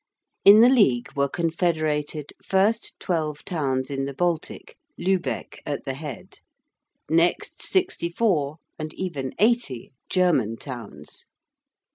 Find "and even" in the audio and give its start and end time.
8.79-9.31